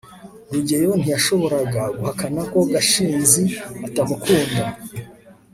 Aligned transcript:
rugeyo 0.53 0.91
ntiyashoboraga 1.01 1.81
guhakana 1.97 2.41
ko 2.51 2.59
gashinzi 2.71 3.43
atamukunda 3.87 4.63